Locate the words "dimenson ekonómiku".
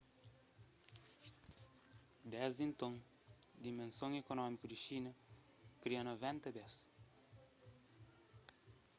3.65-4.65